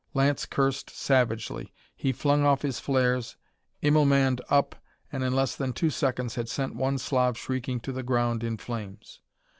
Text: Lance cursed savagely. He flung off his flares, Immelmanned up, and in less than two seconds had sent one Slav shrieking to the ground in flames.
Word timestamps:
Lance 0.15 0.47
cursed 0.47 0.89
savagely. 0.89 1.75
He 1.95 2.11
flung 2.11 2.43
off 2.43 2.63
his 2.63 2.79
flares, 2.79 3.37
Immelmanned 3.83 4.41
up, 4.49 4.75
and 5.11 5.23
in 5.23 5.35
less 5.35 5.55
than 5.55 5.73
two 5.73 5.91
seconds 5.91 6.33
had 6.33 6.49
sent 6.49 6.73
one 6.75 6.97
Slav 6.97 7.37
shrieking 7.37 7.79
to 7.81 7.91
the 7.91 8.01
ground 8.01 8.43
in 8.43 8.57
flames. 8.57 9.21